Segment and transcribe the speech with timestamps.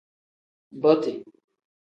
[0.81, 1.13] Boti.